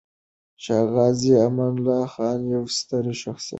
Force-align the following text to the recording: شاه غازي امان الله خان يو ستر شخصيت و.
شاه 0.63 0.85
غازي 0.93 1.31
امان 1.45 1.71
الله 1.75 2.03
خان 2.13 2.39
يو 2.53 2.63
ستر 2.77 3.03
شخصيت 3.23 3.47
و. 3.47 3.49